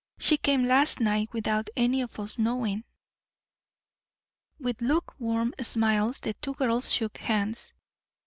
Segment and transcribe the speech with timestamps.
[0.17, 2.85] She came last night without any of us knowing."
[4.59, 7.71] With lukewarm smiles the two girls shook hands.